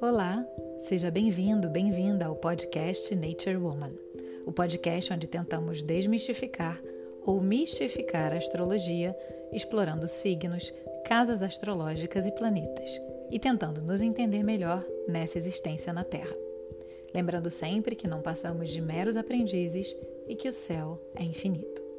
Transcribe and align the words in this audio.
Olá, 0.00 0.42
seja 0.78 1.10
bem-vindo, 1.10 1.68
bem-vinda 1.68 2.24
ao 2.24 2.34
podcast 2.34 3.14
Nature 3.14 3.58
Woman, 3.58 3.92
o 4.46 4.52
podcast 4.52 5.12
onde 5.12 5.26
tentamos 5.26 5.82
desmistificar 5.82 6.80
ou 7.26 7.38
mistificar 7.40 8.32
a 8.32 8.38
astrologia, 8.38 9.14
explorando 9.52 10.08
signos, 10.08 10.72
casas 11.04 11.42
astrológicas 11.42 12.26
e 12.26 12.32
planetas, 12.32 12.90
e 13.30 13.38
tentando 13.38 13.82
nos 13.82 14.00
entender 14.00 14.42
melhor 14.42 14.82
nessa 15.06 15.36
existência 15.36 15.92
na 15.92 16.02
Terra. 16.02 16.34
Lembrando 17.12 17.50
sempre 17.50 17.94
que 17.94 18.08
não 18.08 18.22
passamos 18.22 18.70
de 18.70 18.80
meros 18.80 19.18
aprendizes 19.18 19.94
e 20.26 20.34
que 20.34 20.48
o 20.48 20.52
céu 20.52 20.98
é 21.14 21.22
infinito. 21.22 21.89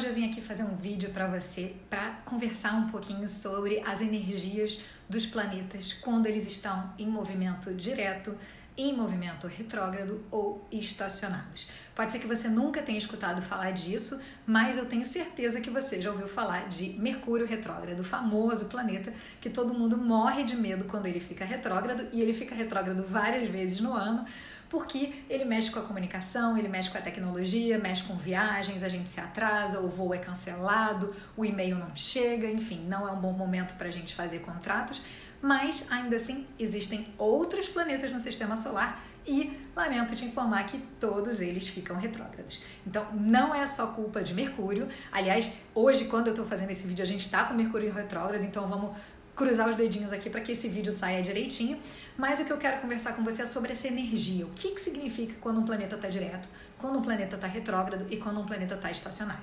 Hoje 0.00 0.08
eu 0.08 0.14
vim 0.14 0.30
aqui 0.30 0.40
fazer 0.40 0.62
um 0.62 0.76
vídeo 0.76 1.10
para 1.10 1.26
você 1.26 1.74
para 1.90 2.12
conversar 2.24 2.72
um 2.72 2.88
pouquinho 2.88 3.28
sobre 3.28 3.82
as 3.84 4.00
energias 4.00 4.80
dos 5.06 5.26
planetas 5.26 5.92
quando 5.92 6.26
eles 6.26 6.46
estão 6.46 6.94
em 6.98 7.06
movimento 7.06 7.74
direto, 7.74 8.34
em 8.78 8.96
movimento 8.96 9.46
retrógrado 9.46 10.24
ou 10.30 10.66
estacionados. 10.72 11.68
Pode 11.94 12.12
ser 12.12 12.18
que 12.18 12.26
você 12.26 12.48
nunca 12.48 12.80
tenha 12.80 12.98
escutado 12.98 13.42
falar 13.42 13.72
disso, 13.72 14.18
mas 14.46 14.78
eu 14.78 14.86
tenho 14.86 15.04
certeza 15.04 15.60
que 15.60 15.68
você 15.68 16.00
já 16.00 16.10
ouviu 16.10 16.28
falar 16.28 16.66
de 16.70 16.94
Mercúrio 16.98 17.46
retrógrado, 17.46 18.00
o 18.00 18.04
famoso 18.04 18.70
planeta 18.70 19.12
que 19.38 19.50
todo 19.50 19.74
mundo 19.74 19.98
morre 19.98 20.44
de 20.44 20.56
medo 20.56 20.86
quando 20.86 21.04
ele 21.04 21.20
fica 21.20 21.44
retrógrado 21.44 22.08
e 22.10 22.22
ele 22.22 22.32
fica 22.32 22.54
retrógrado 22.54 23.04
várias 23.06 23.50
vezes 23.50 23.82
no 23.82 23.92
ano 23.92 24.24
porque 24.70 25.12
ele 25.28 25.44
mexe 25.44 25.70
com 25.70 25.80
a 25.80 25.82
comunicação, 25.82 26.56
ele 26.56 26.68
mexe 26.68 26.88
com 26.88 26.96
a 26.96 27.00
tecnologia, 27.00 27.76
mexe 27.76 28.04
com 28.04 28.16
viagens, 28.16 28.84
a 28.84 28.88
gente 28.88 29.10
se 29.10 29.20
atrasa, 29.20 29.80
o 29.80 29.88
voo 29.88 30.14
é 30.14 30.18
cancelado, 30.18 31.12
o 31.36 31.44
e-mail 31.44 31.76
não 31.76 31.94
chega, 31.94 32.48
enfim, 32.48 32.86
não 32.88 33.06
é 33.06 33.10
um 33.10 33.20
bom 33.20 33.32
momento 33.32 33.74
para 33.74 33.88
a 33.88 33.90
gente 33.90 34.14
fazer 34.14 34.38
contratos, 34.38 35.02
mas 35.42 35.90
ainda 35.90 36.16
assim 36.16 36.46
existem 36.56 37.08
outros 37.18 37.68
planetas 37.68 38.12
no 38.12 38.20
sistema 38.20 38.54
solar 38.54 39.04
e 39.26 39.58
lamento 39.74 40.14
te 40.14 40.24
informar 40.24 40.64
que 40.66 40.78
todos 40.98 41.40
eles 41.40 41.66
ficam 41.66 41.96
retrógrados. 41.96 42.62
Então 42.86 43.06
não 43.12 43.54
é 43.54 43.66
só 43.66 43.88
culpa 43.88 44.22
de 44.22 44.32
Mercúrio. 44.32 44.88
Aliás, 45.10 45.52
hoje, 45.74 46.06
quando 46.06 46.28
eu 46.28 46.32
estou 46.32 46.46
fazendo 46.46 46.70
esse 46.70 46.86
vídeo, 46.86 47.02
a 47.02 47.06
gente 47.06 47.24
está 47.24 47.44
com 47.44 47.54
Mercúrio 47.54 47.92
retrógrado, 47.92 48.42
então 48.42 48.68
vamos 48.68 48.96
cruzar 49.40 49.70
os 49.70 49.76
dedinhos 49.76 50.12
aqui 50.12 50.28
para 50.28 50.42
que 50.42 50.52
esse 50.52 50.68
vídeo 50.68 50.92
saia 50.92 51.22
direitinho. 51.22 51.80
Mas 52.18 52.40
o 52.40 52.44
que 52.44 52.52
eu 52.52 52.58
quero 52.58 52.82
conversar 52.82 53.14
com 53.14 53.24
você 53.24 53.40
é 53.40 53.46
sobre 53.46 53.72
essa 53.72 53.88
energia. 53.88 54.44
O 54.44 54.50
que, 54.50 54.72
que 54.72 54.80
significa 54.80 55.34
quando 55.40 55.60
um 55.60 55.64
planeta 55.64 55.96
está 55.96 56.08
direto, 56.08 56.46
quando 56.76 56.98
um 56.98 57.02
planeta 57.02 57.36
está 57.36 57.46
retrógrado 57.46 58.06
e 58.10 58.18
quando 58.18 58.38
um 58.38 58.44
planeta 58.44 58.74
está 58.74 58.90
estacionário. 58.90 59.42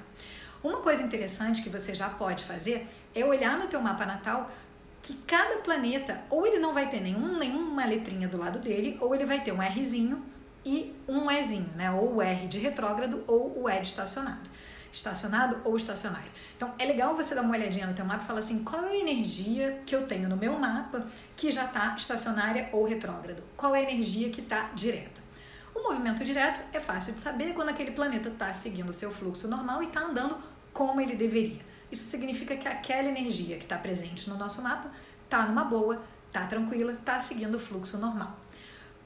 Uma 0.64 0.82
coisa 0.82 1.02
interessante 1.02 1.64
que 1.64 1.70
você 1.70 1.96
já 1.96 2.10
pode 2.10 2.44
fazer 2.44 2.88
é 3.16 3.26
olhar 3.26 3.58
no 3.58 3.68
teu 3.68 3.82
mapa 3.82 4.06
natal 4.06 4.52
que 5.02 5.16
cada 5.26 5.58
planeta 5.62 6.22
ou 6.30 6.46
ele 6.46 6.60
não 6.60 6.74
vai 6.76 6.90
ter 6.90 7.02
nenhum, 7.02 7.40
nenhuma 7.40 7.84
letrinha 7.86 8.28
do 8.28 8.38
lado 8.38 8.60
dele, 8.60 8.98
ou 9.02 9.16
ele 9.16 9.26
vai 9.26 9.44
ter 9.44 9.52
um 9.52 9.60
Rzinho 9.60 10.24
e 10.64 10.94
um 11.08 11.32
Ezinho, 11.32 11.70
né? 11.76 11.90
Ou 11.92 12.16
o 12.16 12.22
R 12.22 12.48
de 12.48 12.60
retrógrado 12.60 13.24
ou 13.26 13.64
o 13.64 13.70
E 13.70 13.80
de 13.80 13.88
estacionado 13.88 14.48
estacionado 14.98 15.62
ou 15.64 15.78
estacionário. 15.78 16.30
Então 16.56 16.74
é 16.78 16.86
legal 16.86 17.16
você 17.16 17.36
dar 17.36 17.42
uma 17.42 17.56
olhadinha 17.56 17.88
no 17.88 17.94
teu 17.94 18.04
mapa 18.04 18.24
e 18.24 18.28
falar 18.28 18.40
assim, 18.40 18.64
qual 18.64 18.84
é 18.84 18.92
a 18.92 18.98
energia 18.98 19.82
que 19.86 19.96
eu 19.96 20.08
tenho 20.08 20.28
no 20.28 20.36
meu 20.36 20.58
mapa 20.58 21.06
que 21.36 21.52
já 21.52 21.66
está 21.66 21.96
estacionária 21.96 22.70
ou 22.74 22.86
retrógrado? 22.86 23.44
Qual 23.56 23.76
é 23.76 23.80
a 23.80 23.84
energia 23.84 24.30
que 24.30 24.42
está 24.42 24.70
direta? 24.74 25.22
O 25.74 25.84
movimento 25.84 26.24
direto 26.24 26.62
é 26.74 26.80
fácil 26.80 27.14
de 27.14 27.22
saber 27.22 27.54
quando 27.54 27.70
aquele 27.70 27.92
planeta 27.92 28.30
está 28.30 28.52
seguindo 28.52 28.90
o 28.90 28.94
seu 28.94 29.12
fluxo 29.12 29.48
normal 29.48 29.84
e 29.84 29.88
está 29.88 30.02
andando 30.02 30.36
como 30.74 31.00
ele 31.00 31.16
deveria. 31.16 31.62
Isso 31.92 32.04
significa 32.04 32.58
que 32.58 32.68
aquela 32.68 33.08
energia 33.08 33.58
que 33.58 33.64
está 33.64 33.78
presente 33.78 34.28
no 34.30 34.38
nosso 34.38 34.62
mapa 34.64 34.90
está 35.24 35.46
numa 35.46 35.64
boa, 35.64 36.02
está 36.28 36.48
tranquila, 36.48 36.94
está 36.94 37.20
seguindo 37.20 37.56
o 37.56 37.60
fluxo 37.60 37.98
normal. 38.00 38.36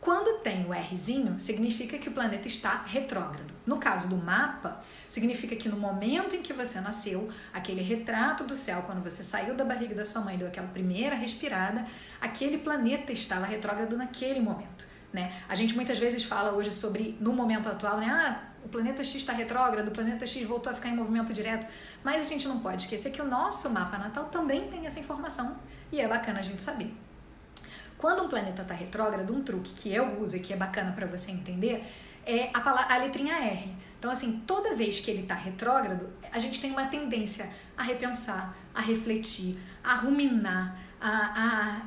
Quando 0.02 0.40
tem 0.40 0.66
o 0.66 0.72
Rzinho, 0.72 1.40
significa 1.40 1.96
que 2.00 2.10
o 2.10 2.12
planeta 2.12 2.48
está 2.48 2.84
retrógrado. 2.88 3.54
No 3.68 3.78
caso 3.78 4.08
do 4.08 4.18
mapa, 4.18 4.82
significa 5.08 5.56
que 5.56 5.70
no 5.70 5.78
momento 5.78 6.36
em 6.36 6.42
que 6.42 6.52
você 6.52 6.82
nasceu, 6.82 7.30
aquele 7.54 7.84
retrato 7.84 8.44
do 8.44 8.56
céu, 8.56 8.82
quando 8.88 9.04
você 9.04 9.24
saiu 9.24 9.54
da 9.54 9.64
barriga 9.64 9.94
da 9.94 10.04
sua 10.04 10.22
mãe, 10.22 10.40
deu 10.40 10.48
aquela 10.48 10.68
primeira 10.70 11.16
respirada, 11.16 11.86
aquele 12.20 12.58
planeta 12.58 13.12
estava 13.12 13.46
retrógrado 13.46 13.96
naquele 13.96 14.42
momento. 14.42 14.88
Né? 15.14 15.40
A 15.48 15.54
gente 15.54 15.76
muitas 15.76 16.00
vezes 16.00 16.24
fala 16.24 16.52
hoje 16.54 16.72
sobre, 16.72 17.16
no 17.20 17.32
momento 17.34 17.70
atual, 17.70 18.00
né? 18.00 18.10
Ah, 18.10 18.44
o 18.66 18.70
planeta 18.70 19.04
X 19.04 19.18
está 19.18 19.34
retrógrado, 19.34 19.90
o 19.90 19.92
planeta 19.92 20.26
X 20.26 20.48
voltou 20.48 20.72
a 20.72 20.76
ficar 20.76 20.90
em 20.90 20.96
movimento 20.96 21.32
direto. 21.32 21.68
Mas 22.04 22.24
a 22.24 22.26
gente 22.26 22.48
não 22.48 22.60
pode 22.60 22.86
esquecer 22.86 23.12
que 23.12 23.22
o 23.22 23.26
nosso 23.26 23.70
mapa 23.70 24.00
natal 24.00 24.26
também 24.26 24.68
tem 24.68 24.88
essa 24.88 25.00
informação 25.00 25.58
e 25.92 26.02
é 26.02 26.08
bacana 26.08 26.40
a 26.40 26.44
gente 26.44 26.62
saber. 26.64 26.92
Quando 28.02 28.24
um 28.24 28.28
planeta 28.28 28.64
está 28.64 28.74
retrógrado, 28.74 29.32
um 29.32 29.44
truque 29.44 29.74
que 29.76 29.94
eu 29.94 30.20
uso 30.20 30.36
e 30.36 30.40
que 30.40 30.52
é 30.52 30.58
bacana 30.58 30.92
para 30.92 31.06
você 31.06 31.30
entender 31.30 31.86
é 32.26 32.50
a, 32.52 32.60
palavra, 32.60 32.96
a 32.96 32.98
letrinha 32.98 33.36
R. 33.36 33.72
Então, 34.00 34.10
assim, 34.10 34.40
toda 34.40 34.74
vez 34.74 35.00
que 35.00 35.12
ele 35.12 35.22
está 35.22 35.36
retrógrado, 35.36 36.10
a 36.32 36.40
gente 36.40 36.60
tem 36.60 36.72
uma 36.72 36.88
tendência 36.88 37.54
a 37.78 37.84
repensar, 37.84 38.56
a 38.74 38.82
refletir, 38.82 39.60
a 39.84 39.94
ruminar, 39.94 40.80
a, 41.00 41.10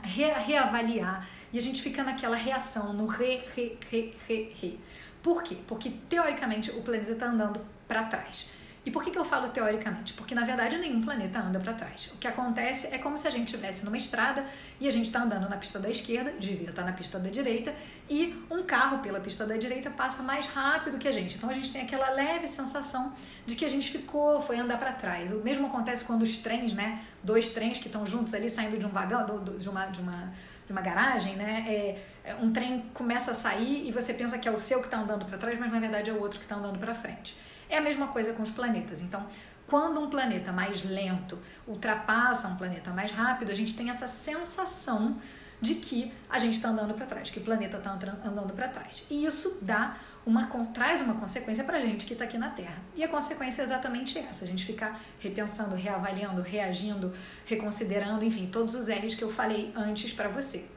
a 0.02 0.06
re, 0.06 0.30
reavaliar. 0.46 1.28
E 1.52 1.58
a 1.58 1.60
gente 1.60 1.82
fica 1.82 2.04
naquela 2.04 2.36
reação, 2.36 2.92
no 2.92 3.06
re, 3.06 3.42
re, 3.56 3.76
re, 3.90 4.14
re, 4.28 4.52
re. 4.60 4.80
Por 5.20 5.42
quê? 5.42 5.56
Porque, 5.66 5.90
teoricamente, 6.08 6.70
o 6.70 6.82
planeta 6.82 7.10
está 7.10 7.26
andando 7.26 7.60
para 7.88 8.04
trás. 8.04 8.48
E 8.86 8.90
por 8.90 9.02
que, 9.02 9.10
que 9.10 9.18
eu 9.18 9.24
falo 9.24 9.48
teoricamente? 9.48 10.12
Porque 10.12 10.34
na 10.34 10.44
verdade 10.44 10.76
nenhum 10.76 11.00
planeta 11.00 11.38
anda 11.38 11.58
para 11.58 11.72
trás. 11.72 12.10
O 12.12 12.18
que 12.18 12.28
acontece 12.28 12.88
é 12.88 12.98
como 12.98 13.16
se 13.16 13.26
a 13.26 13.30
gente 13.30 13.46
estivesse 13.46 13.84
numa 13.84 13.96
estrada 13.96 14.44
e 14.78 14.86
a 14.86 14.90
gente 14.90 15.06
está 15.06 15.22
andando 15.22 15.48
na 15.48 15.56
pista 15.56 15.78
da 15.78 15.88
esquerda, 15.88 16.32
devia 16.38 16.68
estar 16.68 16.82
tá 16.82 16.90
na 16.90 16.92
pista 16.92 17.18
da 17.18 17.30
direita, 17.30 17.74
e 18.10 18.38
um 18.50 18.62
carro 18.62 18.98
pela 18.98 19.20
pista 19.20 19.46
da 19.46 19.56
direita 19.56 19.90
passa 19.90 20.22
mais 20.22 20.46
rápido 20.46 20.98
que 20.98 21.08
a 21.08 21.12
gente. 21.12 21.36
Então 21.36 21.48
a 21.48 21.54
gente 21.54 21.72
tem 21.72 21.82
aquela 21.82 22.10
leve 22.10 22.46
sensação 22.46 23.14
de 23.46 23.56
que 23.56 23.64
a 23.64 23.68
gente 23.68 23.90
ficou, 23.90 24.42
foi 24.42 24.58
andar 24.58 24.78
para 24.78 24.92
trás. 24.92 25.32
O 25.32 25.36
mesmo 25.36 25.66
acontece 25.68 26.04
quando 26.04 26.22
os 26.22 26.36
trens, 26.38 26.74
né? 26.74 27.02
Dois 27.22 27.50
trens 27.50 27.78
que 27.78 27.86
estão 27.86 28.06
juntos 28.06 28.34
ali 28.34 28.50
saindo 28.50 28.76
de 28.76 28.84
um 28.84 28.90
vagão, 28.90 29.24
de 29.24 29.68
uma, 29.68 29.86
de 29.86 30.00
uma, 30.00 30.32
de 30.66 30.72
uma 30.72 30.82
garagem, 30.82 31.36
né? 31.36 31.64
É, 31.66 32.04
um 32.40 32.52
trem 32.52 32.86
começa 32.94 33.32
a 33.32 33.34
sair 33.34 33.86
e 33.86 33.92
você 33.92 34.14
pensa 34.14 34.38
que 34.38 34.48
é 34.48 34.50
o 34.50 34.58
seu 34.58 34.80
que 34.80 34.86
está 34.86 34.98
andando 34.98 35.26
para 35.26 35.36
trás, 35.36 35.58
mas 35.58 35.72
na 35.72 35.78
verdade 35.78 36.10
é 36.10 36.12
o 36.12 36.20
outro 36.20 36.38
que 36.38 36.44
está 36.44 36.56
andando 36.56 36.78
para 36.78 36.94
frente. 36.94 37.36
É 37.68 37.78
a 37.78 37.80
mesma 37.80 38.08
coisa 38.08 38.32
com 38.32 38.42
os 38.42 38.50
planetas. 38.50 39.02
Então, 39.02 39.26
quando 39.66 40.00
um 40.00 40.08
planeta 40.08 40.52
mais 40.52 40.84
lento 40.84 41.38
ultrapassa 41.66 42.48
um 42.48 42.56
planeta 42.56 42.90
mais 42.90 43.10
rápido, 43.10 43.50
a 43.50 43.54
gente 43.54 43.76
tem 43.76 43.90
essa 43.90 44.08
sensação 44.08 45.18
de 45.60 45.76
que 45.76 46.12
a 46.28 46.38
gente 46.38 46.54
está 46.54 46.68
andando 46.68 46.94
para 46.94 47.06
trás, 47.06 47.30
que 47.30 47.38
o 47.38 47.42
planeta 47.42 47.78
está 47.78 47.90
andando 47.92 48.52
para 48.52 48.68
trás. 48.68 49.06
E 49.10 49.24
isso 49.24 49.58
dá 49.62 49.96
uma 50.26 50.46
traz 50.72 51.00
uma 51.00 51.14
consequência 51.14 51.64
para 51.64 51.76
a 51.76 51.80
gente 51.80 52.06
que 52.06 52.14
está 52.14 52.24
aqui 52.24 52.38
na 52.38 52.50
Terra. 52.50 52.78
E 52.94 53.04
a 53.04 53.08
consequência 53.08 53.62
é 53.62 53.64
exatamente 53.64 54.18
essa: 54.18 54.44
a 54.44 54.48
gente 54.48 54.64
ficar 54.64 55.00
repensando, 55.18 55.74
reavaliando, 55.74 56.42
reagindo, 56.42 57.14
reconsiderando, 57.46 58.24
enfim, 58.24 58.46
todos 58.46 58.74
os 58.74 58.88
R's 58.88 59.14
que 59.14 59.22
eu 59.22 59.30
falei 59.30 59.72
antes 59.74 60.12
para 60.12 60.28
você. 60.28 60.73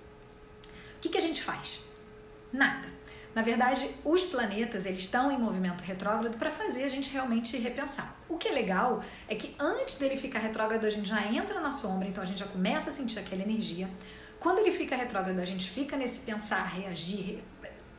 O 0.97 0.99
que, 0.99 1.09
que 1.09 1.17
a 1.17 1.21
gente 1.21 1.41
faz? 1.41 1.79
Nada. 2.51 2.87
Na 3.35 3.43
verdade, 3.43 3.87
os 4.03 4.25
planetas 4.25 4.87
eles 4.87 5.03
estão 5.03 5.31
em 5.31 5.37
movimento 5.37 5.81
retrógrado 5.81 6.37
para 6.39 6.49
fazer 6.49 6.83
a 6.83 6.89
gente 6.89 7.11
realmente 7.11 7.55
repensar. 7.57 8.17
O 8.27 8.35
que 8.35 8.47
é 8.47 8.51
legal 8.51 9.03
é 9.27 9.35
que 9.35 9.55
antes 9.59 9.99
dele 9.99 10.17
ficar 10.17 10.39
retrógrado, 10.39 10.83
a 10.85 10.89
gente 10.89 11.07
já 11.07 11.23
entra 11.31 11.59
na 11.61 11.71
sombra, 11.71 12.07
então 12.07 12.23
a 12.23 12.25
gente 12.25 12.39
já 12.39 12.47
começa 12.47 12.89
a 12.89 12.93
sentir 12.93 13.19
aquela 13.19 13.43
energia. 13.43 13.87
Quando 14.39 14.57
ele 14.57 14.71
fica 14.71 14.95
retrógrado, 14.95 15.39
a 15.39 15.45
gente 15.45 15.69
fica 15.69 15.95
nesse 15.95 16.21
pensar, 16.21 16.63
reagir, 16.65 17.43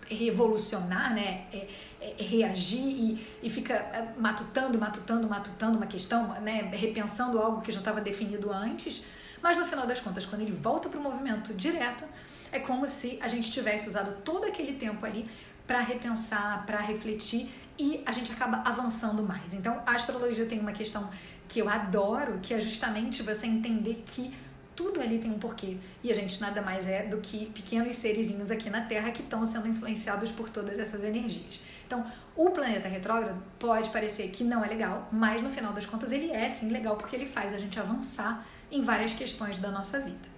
revolucionar, 0.08 1.14
né? 1.14 1.46
É, 1.52 1.68
é, 2.00 2.14
é 2.18 2.22
reagir 2.22 2.88
e, 2.88 3.26
e 3.42 3.48
fica 3.48 3.74
é, 3.74 4.08
matutando, 4.16 4.76
matutando, 4.76 5.28
matutando 5.28 5.76
uma 5.76 5.86
questão, 5.86 6.40
né? 6.40 6.68
repensando 6.72 7.38
algo 7.38 7.60
que 7.60 7.70
já 7.70 7.78
estava 7.78 8.00
definido 8.00 8.52
antes. 8.52 9.04
Mas 9.42 9.56
no 9.56 9.64
final 9.64 9.86
das 9.86 10.00
contas, 10.00 10.26
quando 10.26 10.42
ele 10.42 10.52
volta 10.52 10.88
para 10.88 10.98
o 10.98 11.02
movimento 11.02 11.54
direto, 11.54 12.04
é 12.50 12.58
como 12.58 12.86
se 12.86 13.18
a 13.20 13.28
gente 13.28 13.50
tivesse 13.50 13.88
usado 13.88 14.22
todo 14.22 14.44
aquele 14.44 14.74
tempo 14.74 15.04
ali 15.04 15.28
para 15.66 15.80
repensar, 15.80 16.64
para 16.66 16.78
refletir 16.78 17.50
e 17.78 18.02
a 18.04 18.12
gente 18.12 18.32
acaba 18.32 18.62
avançando 18.64 19.22
mais. 19.22 19.52
Então, 19.52 19.82
a 19.86 19.92
astrologia 19.92 20.46
tem 20.46 20.58
uma 20.58 20.72
questão 20.72 21.10
que 21.46 21.60
eu 21.60 21.68
adoro, 21.68 22.38
que 22.42 22.52
é 22.52 22.60
justamente 22.60 23.22
você 23.22 23.46
entender 23.46 24.02
que 24.04 24.34
tudo 24.74 25.00
ali 25.00 25.18
tem 25.18 25.30
um 25.30 25.38
porquê. 25.38 25.76
E 26.02 26.10
a 26.10 26.14
gente 26.14 26.40
nada 26.40 26.62
mais 26.62 26.86
é 26.86 27.04
do 27.04 27.18
que 27.18 27.46
pequenos 27.46 27.96
serezinhos 27.96 28.50
aqui 28.50 28.70
na 28.70 28.82
Terra 28.82 29.10
que 29.10 29.22
estão 29.22 29.44
sendo 29.44 29.66
influenciados 29.66 30.30
por 30.30 30.48
todas 30.48 30.78
essas 30.78 31.02
energias. 31.02 31.60
Então, 31.86 32.04
o 32.36 32.50
planeta 32.50 32.86
retrógrado 32.88 33.42
pode 33.58 33.90
parecer 33.90 34.28
que 34.28 34.44
não 34.44 34.64
é 34.64 34.68
legal, 34.68 35.08
mas 35.10 35.42
no 35.42 35.50
final 35.50 35.72
das 35.72 35.86
contas 35.86 36.12
ele 36.12 36.30
é 36.30 36.48
sim 36.50 36.70
legal 36.70 36.96
porque 36.96 37.16
ele 37.16 37.26
faz 37.26 37.54
a 37.54 37.58
gente 37.58 37.80
avançar 37.80 38.46
em 38.70 38.82
várias 38.82 39.14
questões 39.14 39.58
da 39.58 39.70
nossa 39.70 40.00
vida. 40.00 40.28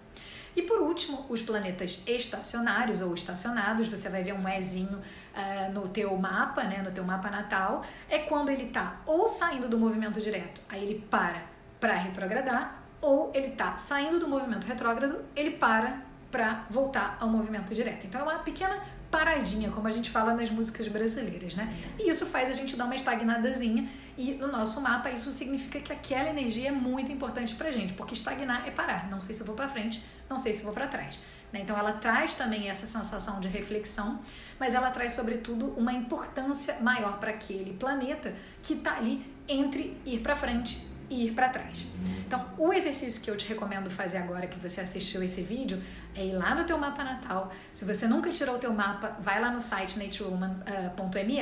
E 0.54 0.62
por 0.62 0.80
último, 0.80 1.26
os 1.28 1.42
planetas 1.42 2.02
estacionários 2.06 3.00
ou 3.00 3.14
estacionados, 3.14 3.88
você 3.88 4.08
vai 4.08 4.22
ver 4.22 4.32
um 4.32 4.48
Ezinho 4.48 4.98
uh, 4.98 5.72
no 5.72 5.88
teu 5.88 6.16
mapa, 6.16 6.64
né, 6.64 6.82
no 6.82 6.90
teu 6.90 7.04
mapa 7.04 7.30
natal, 7.30 7.84
é 8.08 8.18
quando 8.18 8.50
ele 8.50 8.64
está 8.64 9.00
ou 9.06 9.28
saindo 9.28 9.68
do 9.68 9.78
movimento 9.78 10.20
direto, 10.20 10.60
aí 10.68 10.82
ele 10.82 11.06
para 11.10 11.42
para 11.78 11.94
retrogradar, 11.94 12.82
ou 13.00 13.32
ele 13.34 13.48
está 13.48 13.78
saindo 13.78 14.20
do 14.20 14.28
movimento 14.28 14.66
retrógrado, 14.66 15.24
ele 15.34 15.52
para 15.52 16.02
para 16.30 16.66
voltar 16.68 17.16
ao 17.18 17.28
movimento 17.28 17.74
direto. 17.74 18.06
Então 18.06 18.20
é 18.20 18.24
uma 18.24 18.38
pequena 18.40 18.80
paradinha, 19.10 19.70
como 19.70 19.88
a 19.88 19.90
gente 19.90 20.10
fala 20.10 20.34
nas 20.34 20.50
músicas 20.50 20.86
brasileiras, 20.86 21.54
né? 21.54 21.74
E 21.98 22.08
isso 22.08 22.26
faz 22.26 22.48
a 22.50 22.54
gente 22.54 22.76
dar 22.76 22.84
uma 22.84 22.94
estagnadazinha 22.94 23.88
e 24.16 24.34
no 24.34 24.46
nosso 24.46 24.80
mapa 24.80 25.10
isso 25.10 25.30
significa 25.30 25.80
que 25.80 25.92
aquela 25.92 26.28
energia 26.28 26.68
é 26.68 26.72
muito 26.72 27.10
importante 27.10 27.54
pra 27.54 27.70
gente, 27.70 27.92
porque 27.94 28.14
estagnar 28.14 28.66
é 28.66 28.70
parar. 28.70 29.10
Não 29.10 29.20
sei 29.20 29.34
se 29.34 29.40
eu 29.40 29.46
vou 29.46 29.56
para 29.56 29.68
frente, 29.68 30.02
não 30.28 30.38
sei 30.38 30.52
se 30.52 30.62
vou 30.62 30.72
para 30.72 30.86
trás. 30.86 31.18
Né? 31.52 31.60
Então 31.62 31.76
ela 31.76 31.92
traz 31.94 32.34
também 32.34 32.70
essa 32.70 32.86
sensação 32.86 33.40
de 33.40 33.48
reflexão, 33.48 34.20
mas 34.58 34.74
ela 34.74 34.90
traz 34.90 35.14
sobretudo 35.14 35.74
uma 35.76 35.92
importância 35.92 36.78
maior 36.80 37.18
para 37.18 37.30
aquele 37.30 37.72
planeta 37.72 38.32
que 38.62 38.74
está 38.74 38.96
ali 38.96 39.26
entre 39.48 39.96
ir 40.06 40.20
para 40.20 40.36
frente 40.36 40.89
e 41.10 41.26
ir 41.26 41.32
para 41.32 41.48
trás. 41.48 41.84
Então, 42.26 42.46
o 42.56 42.72
exercício 42.72 43.20
que 43.20 43.30
eu 43.30 43.36
te 43.36 43.46
recomendo 43.48 43.90
fazer 43.90 44.18
agora 44.18 44.46
que 44.46 44.58
você 44.58 44.80
assistiu 44.80 45.22
esse 45.22 45.42
vídeo 45.42 45.82
é 46.14 46.24
ir 46.24 46.32
lá 46.32 46.54
no 46.54 46.64
teu 46.64 46.78
mapa 46.78 47.04
natal. 47.04 47.52
Se 47.72 47.84
você 47.84 48.06
nunca 48.06 48.30
tirou 48.30 48.54
o 48.54 48.58
teu 48.58 48.72
mapa, 48.72 49.16
vai 49.20 49.40
lá 49.40 49.50
no 49.50 49.60
site 49.60 49.98
naturewoman.me, 49.98 51.40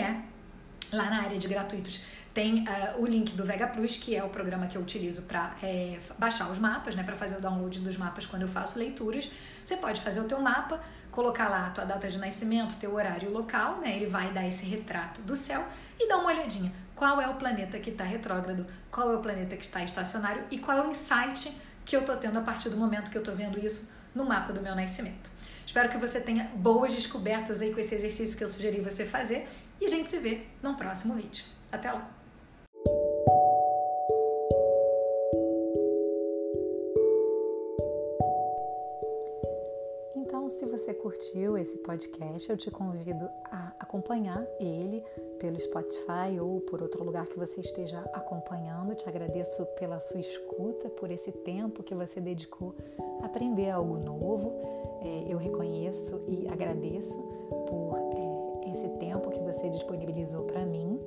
lá 0.93 1.11
na 1.11 1.23
área 1.23 1.39
de 1.39 1.47
gratuitos 1.47 2.03
tem 2.39 2.63
uh, 2.63 3.03
o 3.03 3.05
link 3.05 3.33
do 3.33 3.45
Vega 3.45 3.67
Plus, 3.67 3.97
que 3.97 4.15
é 4.15 4.23
o 4.23 4.29
programa 4.29 4.69
que 4.69 4.77
eu 4.77 4.83
utilizo 4.83 5.23
para 5.23 5.57
é, 5.61 5.99
baixar 6.17 6.49
os 6.49 6.59
mapas, 6.59 6.95
né, 6.95 7.03
para 7.03 7.17
fazer 7.17 7.37
o 7.37 7.41
download 7.41 7.81
dos 7.81 7.97
mapas 7.97 8.27
quando 8.27 8.43
eu 8.43 8.49
faço 8.49 8.79
leituras. 8.79 9.29
Você 9.65 9.77
pode 9.77 10.01
fazer 10.01 10.21
o 10.21 10.25
teu 10.29 10.41
mapa, 10.41 10.81
colocar 11.11 11.49
lá 11.49 11.67
a 11.67 11.71
tua 11.71 11.85
data 11.85 12.09
de 12.09 12.17
nascimento, 12.17 12.79
teu 12.79 12.95
horário 12.95 13.29
local, 13.33 13.81
né, 13.81 13.97
ele 13.97 14.07
vai 14.07 14.31
dar 14.33 14.47
esse 14.47 14.65
retrato 14.67 15.21
do 15.23 15.35
céu 15.35 15.67
e 15.99 16.09
dar 16.09 16.19
uma 16.19 16.29
olhadinha. 16.29 16.73
Qual 16.99 17.21
é 17.21 17.29
o 17.29 17.35
planeta 17.35 17.79
que 17.79 17.91
está 17.91 18.03
retrógrado, 18.03 18.67
qual 18.91 19.13
é 19.13 19.15
o 19.15 19.21
planeta 19.21 19.57
que 19.57 19.65
está 19.65 19.85
estacionário 19.85 20.43
e 20.51 20.59
qual 20.59 20.79
é 20.79 20.83
o 20.83 20.91
insight 20.91 21.57
que 21.85 21.95
eu 21.95 22.01
estou 22.01 22.17
tendo 22.17 22.37
a 22.41 22.43
partir 22.43 22.71
do 22.71 22.77
momento 22.77 23.09
que 23.09 23.17
eu 23.17 23.23
estou 23.23 23.37
vendo 23.37 23.57
isso 23.57 23.93
no 24.13 24.25
mapa 24.25 24.53
do 24.53 24.61
meu 24.61 24.75
nascimento. 24.75 25.31
Espero 25.65 25.89
que 25.91 25.97
você 25.97 26.21
tenha 26.21 26.51
boas 26.57 26.93
descobertas 26.93 27.63
aí 27.63 27.73
com 27.73 27.79
esse 27.79 27.95
exercício 27.95 28.37
que 28.37 28.43
eu 28.43 28.49
sugeri 28.49 28.81
você 28.81 29.07
fazer 29.07 29.49
e 29.81 29.85
a 29.85 29.89
gente 29.89 30.11
se 30.11 30.19
vê 30.19 30.45
no 30.61 30.75
próximo 30.75 31.15
vídeo. 31.15 31.45
Até 31.71 31.93
lá! 31.93 32.11
se 40.51 40.65
você 40.67 40.95
curtiu 40.95 41.57
esse 41.57 41.77
podcast, 41.79 42.51
eu 42.51 42.57
te 42.57 42.71
convido 42.71 43.31
a 43.45 43.73
acompanhar 43.79 44.45
ele 44.59 45.05
pelo 45.39 45.61
Spotify 45.61 46.39
ou 46.41 46.61
por 46.61 46.83
outro 46.83 47.03
lugar 47.05 47.27
que 47.27 47.39
você 47.39 47.61
esteja 47.61 48.01
acompanhando. 48.13 48.95
Te 48.95 49.09
agradeço 49.09 49.65
pela 49.79 50.01
sua 50.01 50.21
escuta, 50.21 50.89
por 50.91 51.11
esse 51.11 51.33
tempo 51.33 51.83
que 51.83 51.95
você 51.95 52.21
dedicou 52.21 52.75
a 53.23 53.27
aprender 53.27 53.71
algo 53.71 53.99
novo. 53.99 54.53
É, 55.03 55.33
eu 55.33 55.39
reconheço 55.39 56.21
e 56.29 56.49
agradeço 56.49 57.21
por 57.67 57.99
é, 57.99 58.71
esse 58.71 58.89
tempo 58.99 59.31
que 59.31 59.41
você 59.41 59.69
disponibilizou 59.71 60.45
para 60.45 60.65
mim. 60.65 60.99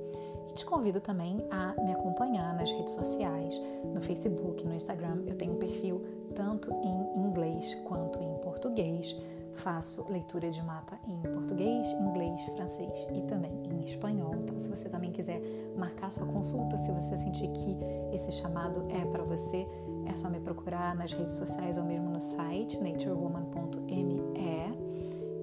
Te 0.55 0.65
convido 0.65 0.99
também 0.99 1.45
a 1.49 1.73
me 1.81 1.93
acompanhar 1.93 2.53
nas 2.55 2.69
redes 2.71 2.93
sociais, 2.93 3.59
no 3.93 4.01
Facebook, 4.01 4.65
no 4.65 4.73
Instagram. 4.73 5.23
Eu 5.25 5.37
tenho 5.37 5.53
um 5.53 5.57
perfil 5.57 6.01
tanto 6.35 6.71
em 6.73 7.25
inglês 7.25 7.75
quanto 7.85 8.21
em 8.21 8.35
português 8.39 9.15
faço 9.55 10.05
leitura 10.09 10.49
de 10.49 10.61
mapa 10.61 10.97
em 11.07 11.21
português, 11.21 11.87
inglês, 11.93 12.41
francês 12.55 13.07
e 13.13 13.21
também 13.23 13.51
em 13.69 13.83
espanhol. 13.83 14.35
Então, 14.35 14.59
se 14.59 14.69
você 14.69 14.89
também 14.89 15.11
quiser 15.11 15.41
marcar 15.75 16.11
sua 16.11 16.25
consulta, 16.25 16.77
se 16.77 16.91
você 16.91 17.17
sentir 17.17 17.47
que 17.49 17.77
esse 18.13 18.31
chamado 18.31 18.87
é 18.89 19.05
para 19.05 19.23
você, 19.23 19.67
é 20.05 20.15
só 20.15 20.29
me 20.29 20.39
procurar 20.39 20.95
nas 20.95 21.13
redes 21.13 21.35
sociais 21.35 21.77
ou 21.77 21.83
mesmo 21.83 22.09
no 22.09 22.21
site 22.21 22.79
naturewoman.me 22.79 24.21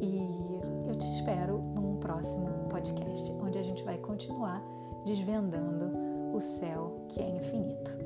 e 0.00 0.60
eu 0.88 0.96
te 0.96 1.06
espero 1.16 1.58
num 1.74 1.96
próximo 1.96 2.68
podcast 2.70 3.32
onde 3.42 3.58
a 3.58 3.62
gente 3.62 3.82
vai 3.82 3.98
continuar 3.98 4.62
desvendando 5.04 5.90
o 6.34 6.40
céu 6.40 7.06
que 7.08 7.20
é 7.20 7.28
infinito. 7.28 7.98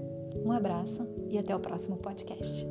Um 0.44 0.52
abraço 0.52 1.06
e 1.28 1.38
até 1.38 1.54
o 1.54 1.60
próximo 1.60 1.96
podcast. 1.96 2.66